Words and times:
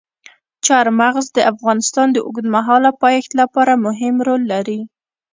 چار 0.65 0.85
مغز 0.99 1.25
د 1.37 1.39
افغانستان 1.53 2.07
د 2.11 2.17
اوږدمهاله 2.25 2.91
پایښت 3.03 3.31
لپاره 3.41 3.73
مهم 3.85 4.15
رول 4.27 4.41
لري. 4.53 4.79